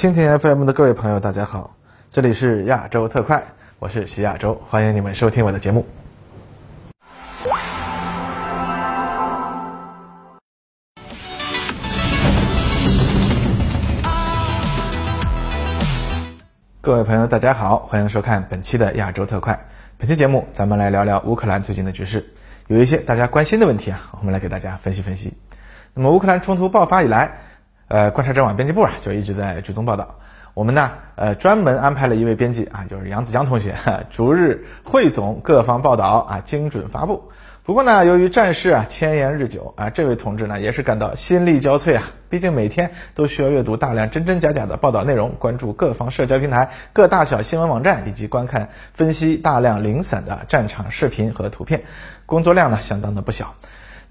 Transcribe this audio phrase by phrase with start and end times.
[0.00, 1.76] 蜻蜓 FM 的各位朋友，大家好，
[2.10, 3.42] 这里是亚洲特快，
[3.78, 5.84] 我是徐亚洲，欢迎你们收听我的节目。
[16.80, 19.66] 各位朋友，大家好，欢迎收看本期的亚洲特快。
[19.98, 22.32] 本期节目，咱们来聊聊乌克兰最近的局势，
[22.68, 25.34] 有一些大家关心的问题啊，我们来给大家分析分析。
[25.92, 27.40] 那么，乌克兰冲突爆发以来，
[27.90, 30.14] 呃，观察者网编辑部啊就一直在追踪报道。
[30.54, 33.74] 我们呢，呃，专门安排了一位编辑啊，就是杨子江同学，
[34.10, 37.32] 逐日汇总各方报道啊，精准发布。
[37.64, 42.04] 不过呢，由于战事啊迁延日久啊，这位同志呢也是感到心力交瘁啊。
[42.28, 51.82] 毕竟每天都需要阅读大量真真假假的报道内容，关注各方社交平台、各大小新闻网站，以及观看分析大量零散的战场视频和图片，
[52.24, 53.56] 工作量呢相当的不小。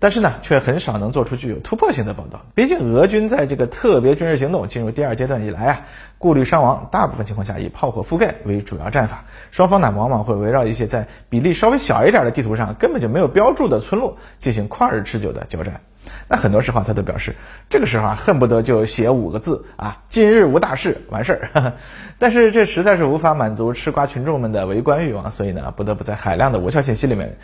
[0.01, 2.45] 但是呢，却很少能做出具有突破性的报道。
[2.55, 5.81] 毕竟俄军在这个特别军事行动进入第二阶段以来啊，
[6.17, 9.25] 顾虑伤亡，大部分情况下以炮火覆盖为主要战法。
[9.51, 15.81] 双方呢，往往会围绕一些在比例稍微小一点的地图上根本就没有标注的村落进行旷日持久的交战。
[16.29, 17.35] 那很多时候他都表示，
[17.69, 21.73] 这个时候啊，恨不得就写五个字啊，今日无大事，完事儿。
[22.19, 27.37] 但是这实在是无法满足吃瓜群众们的围观欲望，所以呢，不得不在海量的无效信息里面。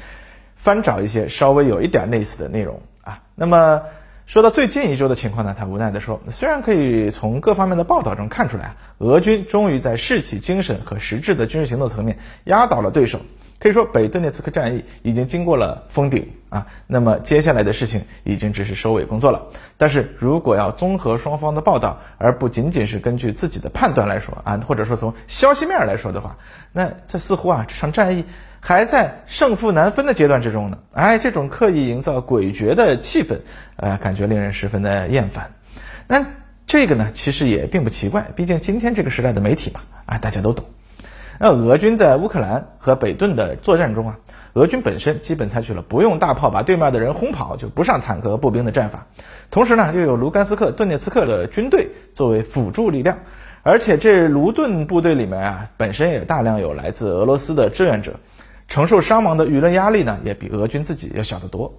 [0.66, 3.83] 翻找一些稍微有一点类似的内容啊，那么
[4.25, 13.19] 说到最近一周的情况呢，他无奈地说，虽然可以从各方面的报道中看出来，俄军终于在士气、精神和实质的军事行动层面压倒了对手，
[13.59, 19.44] 可以说北顿涅茨克战役已经经过了封顶啊，那么接下来的事情已经只是收尾工作了。
[19.77, 26.38] 但是如果要综合双方的报道，而不仅仅是根据自己的判断来说啊，或者说从消息面来说的话，
[26.73, 28.25] 那这似乎啊这场战役。
[28.67, 33.41] 还在胜负难分的阶段之中呢，哎，这种刻意营造诡谲的气氛，
[33.75, 35.52] 呃，感觉令人十分的厌烦。
[36.07, 36.25] 那
[36.66, 40.66] 这个呢，其实也并不奇怪，毕竟今天这个时代的媒体嘛，啊，大家都懂。
[41.39, 44.17] 那俄军在乌克兰和北顿的作战中啊，
[44.53, 49.06] 俄军本身基本采取了不用大炮把对面的人轰跑，就不上坦克和步兵的战法，
[49.51, 53.19] 同时呢，又有卢甘斯克、顿涅茨克的军队作为辅助力量，
[53.61, 58.13] 而且这卢顿部队里面啊，本身也大量有来自俄罗斯的志愿者。
[58.68, 61.74] 承受伤亡的舆论压力呢，也比俄军自己要小得多。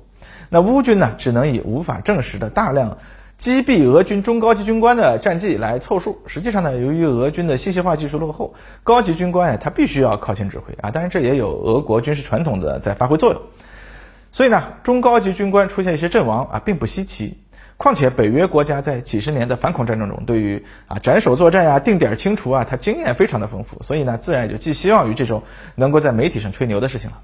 [0.48, 2.98] 那乌军呢，只能以无法证实的大量
[3.36, 6.22] 击毙俄军中高级军官的战绩来凑数。
[6.26, 10.90] 实际上呢，由于俄军的信息化技术落后，高级军官呀，他必须要靠前指挥啊。
[10.90, 13.42] 当然，这也有俄国军事传统的在发挥作用。
[14.30, 17.38] 所以呢，中高级军官出现一些阵亡啊，并不稀奇。
[17.78, 25.42] 况且北约国家在几十年的反恐战争中，对于啊斩首作战呀、定点清除啊，他经验非常的丰富，所以呢，自然也就寄希望于这种
[25.74, 27.18] 能够在媒体上吹牛的事情了。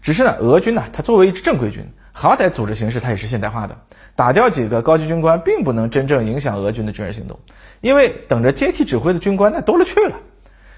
[0.00, 3.76] 只是呢，俄军呢，它作为一支正规军，好歹组织形式它也是现代化的，
[4.14, 7.40] 打掉几个高级军官，并不能真正影响俄军的军事行动，
[7.80, 10.16] 因为等着接替指挥的军官那多了去了。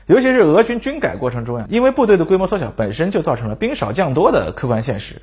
[0.06, 5.22] 尤其是俄军军改过程中呀，因为部队的规模缩小，本身就造成了兵少将多的客观现实。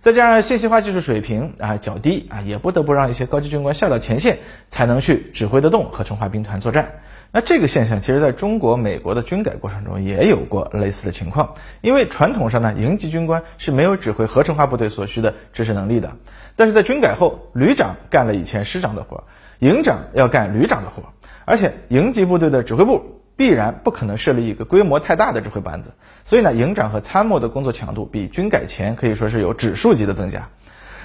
[0.00, 4.38] 再加上信息化技术水平啊较低啊，也不得不让一些高级军官下到前线，
[4.68, 7.00] 才能去指挥得动合成化兵团作战。
[7.30, 11.56] 那这个现象，其实在中国、美国的军改过程中也有过类似的情况。
[11.82, 16.12] 因为传统上呢，营级军官是没有指挥合成化部队所需的知识能力的。
[16.56, 19.24] 但是在军改后，旅长干了以前师长的活，
[19.58, 21.02] 营长要干旅长的活，
[21.44, 23.17] 而且营级部队的指挥部。
[23.38, 25.92] 必然不可能设立一个规模太大的指挥班子，
[26.24, 30.48] 所以呢，营长和参谋的工作强度比军改前可以说是有指数级的增加。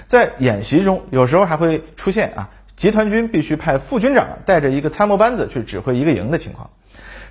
[0.07, 6.71] 在演习中，有时候还会出现啊，集团军必须派副军长带着一个参谋班子去指挥一个营的情况，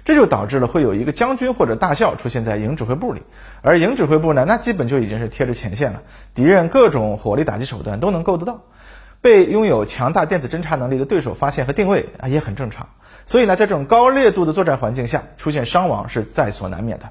[0.04, 3.22] 这就导致了会有一个将军或者大校出现在营指挥部里，
[3.60, 6.02] 而营指挥部呢，那基本就已经是贴着前线了，
[6.32, 8.62] 敌人各种火力打击手段都能够得到，
[9.22, 12.88] 被拥有强大电子侦察能力的对手发现和定位啊，也很正常。
[13.24, 17.06] 所以呢，在这种高烈度的作战环境下，出现伤亡是在所难免的。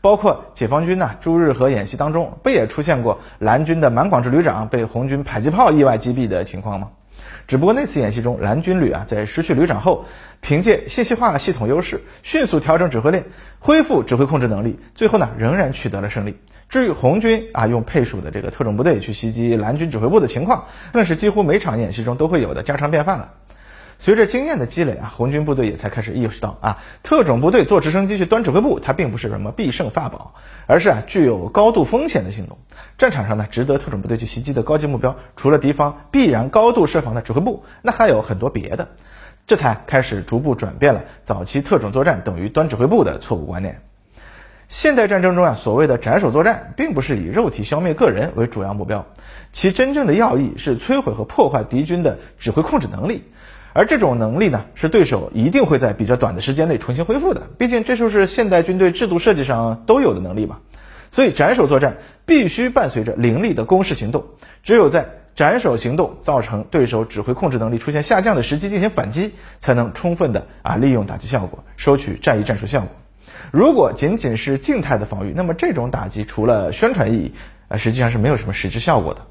[0.00, 6.90] 包括解放军呢，朱日和演习当中，不也出现过蓝军的满广志旅长被红军迫击炮意外击毙的情况吗？
[7.48, 10.04] 只不过那次演习中，蓝军旅啊，在失去旅长后，
[10.40, 13.24] 凭借信息化系统优势，迅速调整指挥链，
[13.58, 16.36] 恢复指挥控制能力，最后呢，仍然取得了胜利。
[16.68, 23.34] 至于红军啊，用配属的这个特种部队去袭击蓝军指挥部的情况，更是几乎每场演习中都会有的家常便饭了。
[23.98, 30.34] 随着经验的积累啊，红军部队也才开始意识到啊，特种部队坐直升机去端指挥部，它并不是什么必胜法宝，
[30.66, 32.58] 而是啊具有高度风险的行动。
[32.98, 38.88] 战场上呢，值得特种部队去袭击的高级目标，除了敌方必然高度设防的指挥部，那还有很多别的。
[39.46, 43.80] 这才开始逐步转变了早期特种作战等于端指挥部的错误观念。
[44.68, 49.06] 现代战争中啊，所谓的斩首作战，并不是以肉体消灭个人为主要目标，
[49.52, 53.22] 其真正的要义是摧毁和破坏敌军的指挥控制能力。
[53.72, 60.58] 而这种能力呢，是对手一定会在比较短的时间内重新恢复的，毕竟这就是现代军队制度设计上都有的能力嘛。
[61.10, 64.24] 所以斩首作战必须伴随着凌厉的攻势行动，
[64.64, 72.88] 只有在斩首行动造成对手指挥控制能力出现下降的时机进行反击，才能充分的啊利用打击效果，收取战役战术效果。
[73.50, 77.34] 如果仅仅是静态的防御，那么这种打击除了宣传意义，
[77.68, 79.22] 啊实际上是没有什么实质效果的。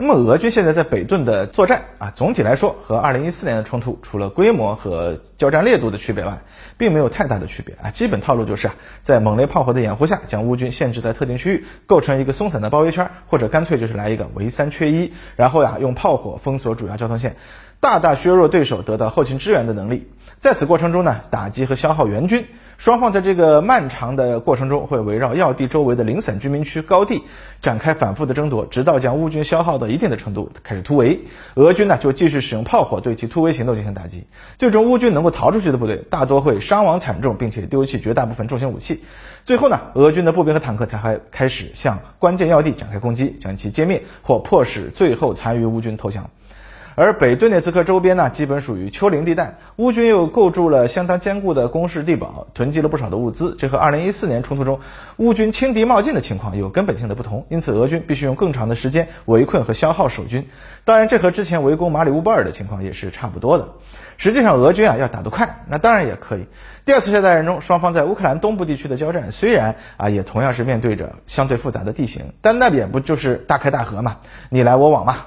[0.00, 6.38] 那么俄军现在在北顿的作战啊，总体来说和2014年的冲突除了规模和交战烈度的区别外，
[6.76, 7.90] 并没有太大的区别啊。
[7.90, 17.34] 基本套路就是啊，在猛烈炮火的掩护下，将乌军限制在特定区域，构成一个松散的包围圈，或者干脆就是来一个围三缺一，然后呀用炮火封锁主要交通线，
[17.80, 20.08] 大大削弱对手得到后勤支援的能力。
[20.36, 22.46] 在此过程中呢，打击和消耗援军。
[22.78, 27.24] 双方在这个漫长的过程中，会围绕要地周围的零散居民区高地
[27.60, 31.22] 展开反复的争夺，直到将乌军消耗到一定的程度，开始突围。
[31.56, 34.28] 俄军呢就继续使用炮火对其突围行动进行打击。
[34.60, 39.02] 最终，乌军能够逃出去的部队大多会伤亡惨重，并且丢弃绝大部分重型武器。
[39.42, 46.30] 最后呢，俄军的步兵和坦克才会开始向关键要地展开攻击，将其歼灭或迫使最后残余乌军投降。
[47.00, 54.80] 而北顿涅茨克周边呢，基本属于丘陵地带，乌军又构筑了相当坚固的工事地堡，囤积了不少的物资，这和2014年冲突中
[55.16, 57.46] 乌军轻敌冒进的情况有根本性的不同。
[57.50, 60.48] 因此，俄军必须用更长的时间围困和消耗守军。
[60.84, 63.68] 当然，这和之前围攻马里乌波尔的情况也是差不多的。
[64.16, 66.46] 实际上，俄军啊要打得快，那当然也可以。
[66.84, 74.16] 第二次世界大战中，双方在乌克兰东部地区的交战，虽然啊也同样是面对着相对复杂的地形，但那边不就是大开大合嘛，
[74.50, 75.18] 你来我往嘛。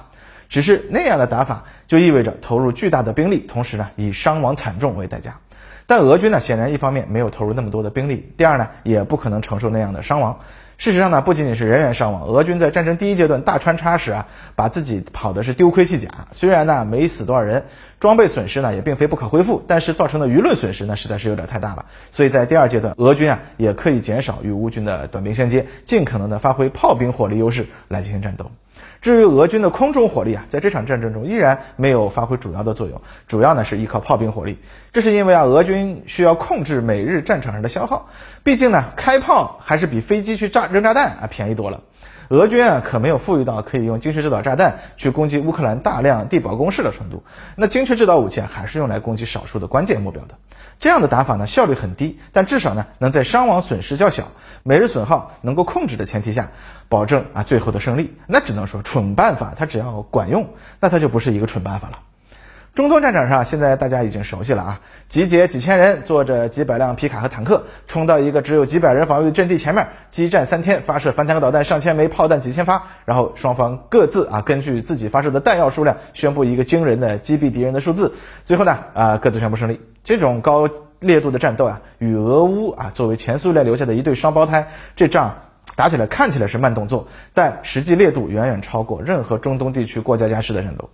[0.52, 5.38] 只是那样的打法就意味着投入巨大的兵力，同时呢以伤亡惨重为代价。
[5.86, 10.40] 但俄军呢显然一方面没有投入那么多的兵力，第二呢也不可能承受那样的伤亡。
[10.76, 17.64] 事实上呢不仅仅是人员伤亡，俄军在战争第一阶段大穿插时啊，把自己跑的是丢盔弃甲，虽然呢没死多少人，
[17.98, 21.86] 装备损失呢也并非不可恢复，但是造成的舆论损失呢实在是有点太大了。
[22.10, 28.50] 所以在第二阶段，俄军啊也可以减少与乌军的短兵相接，尽可能的发挥炮兵火力优势来进行战斗。
[29.02, 34.58] 至于俄军的空中火力啊，在这场战争中依然没有发挥主要的作用，主要呢是依靠炮兵火力。
[34.92, 38.08] 这是因为啊，俄军需要控制每日战场上的消耗，
[38.44, 41.80] 毕竟呢，开炮还是比飞机去炸扔炸弹啊便宜多了。
[42.32, 47.24] 俄军啊可没有富裕到可以用精确制导炸弹去攻击乌克兰大量地堡工事的程度，
[47.56, 50.36] 那精确制导武器啊还是用来攻击少数的关键目标的。
[50.80, 54.28] 这样的打法呢效率很低，但至少呢能在伤亡损失较小、
[54.62, 56.48] 每日损耗能够控制的前提下。
[56.88, 60.48] 保证啊最后的胜利，那只能说蠢办法，它只要管用，
[60.80, 61.98] 那它就不是一个蠢办法了。
[62.74, 78.14] 中东战场上，现在大家已经熟悉了啊，集结几千人，坐着几百辆皮卡和坦克，冲到一个只有几百人防御的阵地前面，激战三天，发射反坦克导弹上千枚，炮弹几千发，然后双方各自啊根据自己发射的弹药数量，宣布一个惊人的击毙敌人的数字，
[78.44, 79.78] 最后呢啊各自宣布胜利。
[80.02, 80.66] 这种高
[80.98, 85.34] 烈度的战斗啊，与俄乌啊作为前苏联留下的一对双胞胎，这仗。
[85.74, 90.90] 打起来看起来是慢动作，但实际烈度远远超过任何中东地区过家家式的战斗。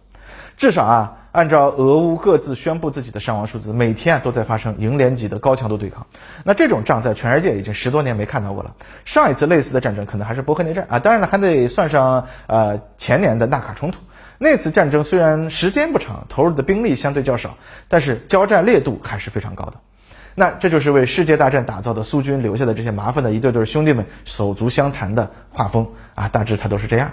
[0.58, 6.04] 至少啊，按照俄乌各自宣布自己的伤亡数字，每天啊都在发生营连级的高强度对抗。
[6.42, 8.74] 那这种仗在全世界已经十多年没看到过了。
[9.04, 14.00] 上一次类似的战争可能还是伯克内战啊，当然了，还得算上呃前年的纳卡冲突。
[14.36, 17.56] 那次战争虽然时间不长，投入的兵力相对较少，
[17.86, 19.74] 但是交战烈度还是非常高的。
[20.34, 25.86] 那这就是为世界大战打造的苏军留下的这些麻烦的一对对兄弟们手足相残的画风
[26.16, 27.12] 啊，大致它都是这样。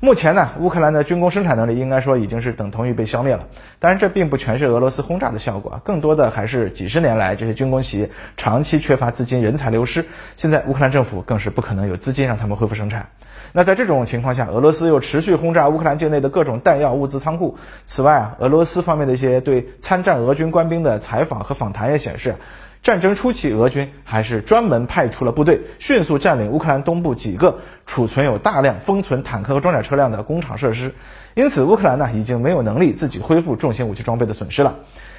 [0.00, 3.48] 目前呢，乌克兰的军工生产能力应该说已经是等同于被消灭了。
[3.80, 10.04] 当然，这并不全是俄罗斯轰炸的效果，更多的还是几十年来这些军工企业长期缺乏资金、人才流失。
[10.36, 13.08] 现在乌克兰政府更是不可能有资金让他们恢复生产。
[13.52, 17.58] 那在这种情况下，俄罗斯又持续轰炸乌克兰境内的各种弹药物资仓库。
[17.84, 22.36] 此外啊，俄罗斯方面的一些对参战俄军官兵的采访和访谈也显示，
[22.82, 30.94] 战争初期俄军还是专门派出了部队，迅速占领乌克兰东部几个储存有大量封存坦克和装甲车辆的工厂设施。
[31.34, 34.76] 因此，乌克兰呢已经没有能力自己恢复重型武器装备的损失了。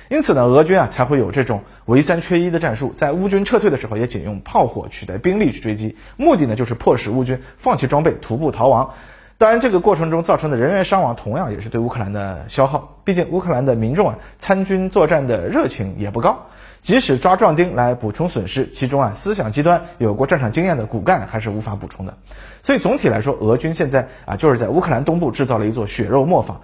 [0.10, 8.94] 因此呢，俄军啊才会有这种围三缺一的战术，在乌军撤退的时候，也仅用炮火取代兵力去追击，目的呢就是迫使乌军放弃装备，徒步逃亡。
[9.38, 12.98] 当然，这个过程中造成的人员伤亡，同样也是对乌克兰的消耗。
[13.04, 16.48] 毕竟乌克兰的民众啊，参军作战的热情也不高，
[16.82, 22.18] 即使抓壮丁来补充损失，其中啊思想极端、有过战场经验的骨干还是无法补充的。
[22.62, 26.62] 所以总体来说，俄军现在啊就是在乌克兰东部制造了一座血肉磨坊。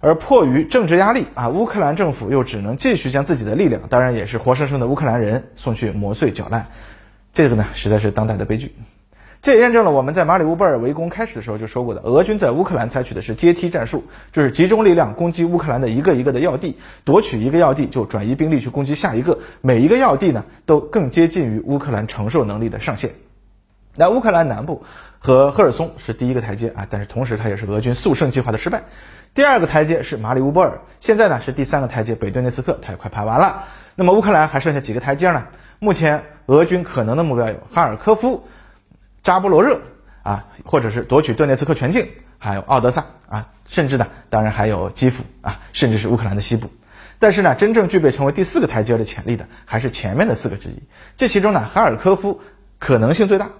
[0.00, 6.66] 而迫于政治压力啊，乌克兰政府又只能继续将自己的力量，当然也是活生生的乌克兰人送去磨碎搅烂，
[7.32, 8.74] 这个呢实在是当代的悲剧。
[9.40, 23.12] 这也验证了我们在马里乌波尔围攻开始的时候就说过的，俄军在乌克兰采取的是阶梯战术，就是集中力量攻击乌克兰的一个一个的要地，夺取一个要地就转移兵力去攻击下一个，每一个要地呢都更接近于乌克兰承受能力的上限。
[23.94, 24.82] 那乌克兰南部
[25.20, 28.82] 和赫尔松是第一个台阶啊，但是同时它也是俄军速胜计划的失败。
[29.34, 33.66] 第二个台阶是马里乌波尔，现在呢是第三个台阶北顿涅茨克，它也快爬完了。
[33.94, 35.46] 那么乌克兰还剩下几个台阶呢？
[35.78, 38.42] 目前俄军可能的目标有哈尔科夫。
[39.28, 39.82] 扎波罗热
[40.22, 42.08] 啊，或者是夺取顿涅茨克全境，
[42.38, 46.70] 还有奥德萨啊，甚至呢，当然还有基辅啊，甚至是乌克兰的西部。
[47.18, 50.82] 但是呢，真正具备成为第四个台阶的潜力的，还是前面的四个之一。
[51.14, 52.40] 这其中呢，哈尔科夫
[52.78, 53.50] 可能性最大，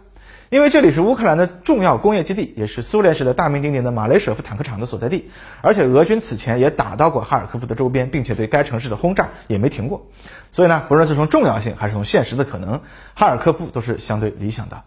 [0.48, 5.30] 因为这里是乌克兰的重要工业基地，也是苏联时的大名鼎鼎的马雷舍夫坦克厂的所在地。
[5.60, 10.06] 而且俄军此前也打到过哈尔科夫的周边，并且对该城市的轰炸也没停过。
[10.50, 12.80] 所以呢，不论是从重要性还是从现实的可能，
[13.14, 14.82] 哈尔科夫都是相对理想的。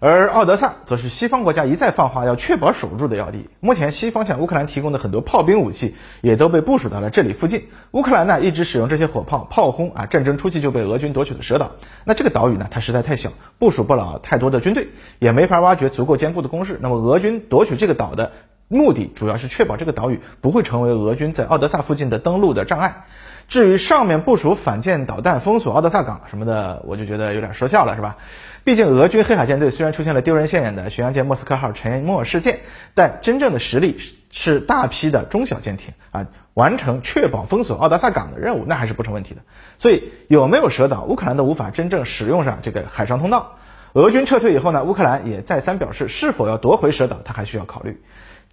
[0.00, 3.48] 而奥德萨则是西方国家一再放话要确保守住的要地。
[3.60, 7.68] 目前，西方向乌克兰提供的很多炮兵武器也都被部署到了这里附近。
[7.92, 11.72] 乌克兰呢一直使用这些火炮炮轰啊，战争初期就被俄军夺取了蛇岛。
[12.04, 14.88] 那这个岛屿呢，它实在太小，部署不了太多的军队，
[15.20, 16.78] 也没法挖掘足够坚固的工事。
[16.82, 18.32] 那么，俄军夺取这个岛的
[18.68, 23.04] 目的，主要是确保这个岛屿不会成为俄军在奥德萨附近的登陆的障碍。
[23.46, 28.16] 至于上面部署反舰导弹封锁奥德萨港什么的，我就觉得有点说笑了，是吧？
[28.64, 32.60] 毕竟俄军黑海舰队虽然出现了丢人现眼的巡洋舰莫斯科号沉没事件，
[32.94, 33.98] 但真正的实力
[34.30, 39.42] 是大批的中小舰艇啊，完成确保封锁奥德萨港的任务，那还是不成问题的。
[39.76, 43.56] 所以有没有蛇岛，乌克兰都无法真正使用上这个海上通道。
[43.92, 48.02] 俄军撤退以后呢，乌克兰也再三表示，是否要夺回蛇岛，他还需要考虑。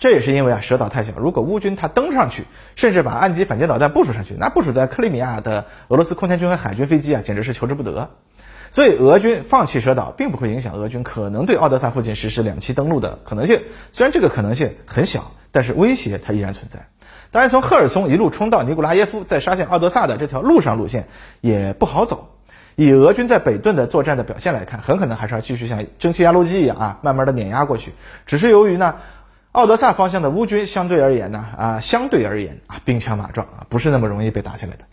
[0.02, 8.10] 这也是因为啊，蛇岛太小，如果乌军他登上去，甚至把岸基反舰导弹部署上去，那部署在克里米亚的俄罗斯空天军和海军飞机啊，简直是求之不得。
[8.72, 13.62] 所以俄军放弃蛇岛，并不会影响俄军可能对奥德萨附近实施两栖登陆的可能性。
[13.92, 16.88] 虽然这个可能性很小，但是威胁它依然存在。
[17.30, 21.06] 当然，从赫尔松一路冲到尼古拉耶夫，再杀向奥德萨的这条路上路线
[21.42, 22.38] 也不好走。
[22.76, 27.94] 以俄军在北顿的作战的表现来看，很可能还是要继续像蒸汽压路机一样啊，慢慢的碾压过去。
[28.26, 28.96] 只是由于呢。
[29.52, 34.86] 奥德萨方向的乌军相对而言呢，啊，相对而言啊，兵强马壮啊，不是那么容易被打下来的。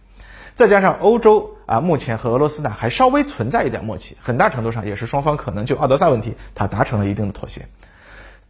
[0.56, 7.66] 再加上欧洲啊，目前和俄罗斯呢还稍微存在一点默契，很大程度上也是双方可能就奥德萨问题，它达成了一定的妥协。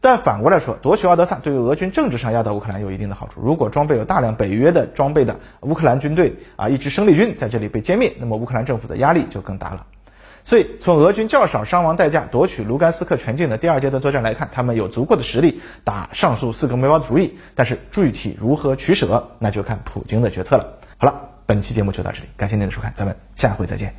[0.01, 3.43] 但反过来说，夺取奥德萨对于俄军政治上压倒乌克兰有一定的好处。
[3.43, 9.85] 如果装备有大量北约的装备的乌克兰军队啊，一支生力军在这里被歼灭，那么乌克兰政府的压力就更大了。
[10.49, 17.37] 所以，从俄军较少伤亡代价夺取卢甘斯克全境的第二阶段作战来看，他们有足够的实力打上述四个目标的主意。
[17.55, 20.79] 但是具体如何取舍，那就看普京的决策了。
[20.97, 23.95] 好了，本期节目就到这里，感谢您的收看，咱们下回再见。